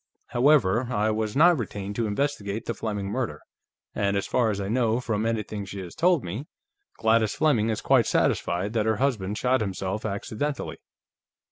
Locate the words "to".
1.97-2.07